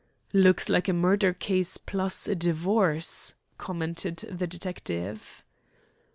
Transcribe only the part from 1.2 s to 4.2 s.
case plus a divorce," commented